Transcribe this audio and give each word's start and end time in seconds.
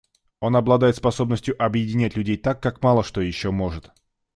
Он 0.39 0.55
обладает 0.55 0.95
способностью 0.95 1.55
объединять 1.63 2.15
людей 2.15 2.35
так, 2.35 2.59
как 2.59 2.81
мало 2.81 3.03
что 3.03 3.21
еще 3.21 3.51
может. 3.51 3.91